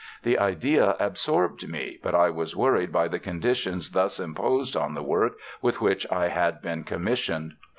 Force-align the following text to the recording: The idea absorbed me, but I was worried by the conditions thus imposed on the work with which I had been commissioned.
The 0.23 0.39
idea 0.39 0.95
absorbed 0.99 1.69
me, 1.69 1.99
but 2.01 2.15
I 2.15 2.31
was 2.31 2.55
worried 2.55 2.91
by 2.91 3.07
the 3.07 3.19
conditions 3.19 3.91
thus 3.91 4.19
imposed 4.19 4.75
on 4.75 4.95
the 4.95 5.03
work 5.03 5.37
with 5.61 5.79
which 5.79 6.11
I 6.11 6.29
had 6.29 6.59
been 6.59 6.83
commissioned. 6.85 7.53